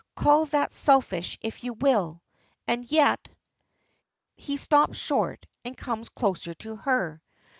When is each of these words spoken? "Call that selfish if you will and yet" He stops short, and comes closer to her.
"Call 0.15 0.47
that 0.47 0.73
selfish 0.73 1.37
if 1.41 1.63
you 1.63 1.73
will 1.73 2.23
and 2.67 2.91
yet" 2.91 3.29
He 4.47 4.57
stops 4.57 4.97
short, 4.97 5.45
and 5.63 5.77
comes 5.77 6.09
closer 6.09 6.55
to 6.55 6.77
her. 6.77 7.21